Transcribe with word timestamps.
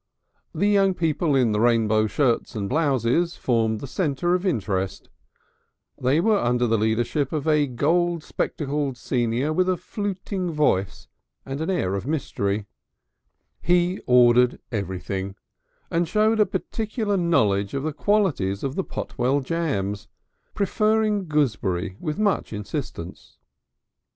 The 0.55 0.65
young 0.67 0.95
people 0.95 1.35
in 1.35 1.51
the 1.51 1.59
rainbow 1.59 2.07
shirts 2.07 2.55
and 2.55 2.67
blouses 2.67 3.35
formed 3.35 3.79
the 3.81 3.85
centre 3.85 4.33
of 4.33 4.47
interest; 4.47 5.09
they 5.95 6.19
were 6.19 6.39
under 6.39 6.65
the 6.65 6.79
leadership 6.79 7.31
of 7.31 7.47
a 7.47 7.67
gold 7.67 8.23
spectacled 8.23 8.97
senior 8.97 9.53
with 9.53 9.69
a 9.69 9.77
fluting 9.77 10.49
voice 10.51 11.07
and 11.45 11.61
an 11.61 11.69
air 11.69 11.93
of 11.93 12.07
mystery; 12.07 12.65
he 13.61 14.01
ordered 14.07 14.59
everything, 14.71 15.35
and 15.91 16.07
showed 16.07 16.39
a 16.39 16.47
peculiar 16.47 17.15
knowledge 17.15 17.75
of 17.75 17.83
the 17.83 17.93
qualities 17.93 18.63
of 18.63 18.73
the 18.73 18.83
Potwell 18.83 19.39
jams, 19.39 20.07
preferring 20.55 21.27
gooseberry 21.27 21.95
with 21.99 22.17
much 22.17 22.53
insistence. 22.53 23.37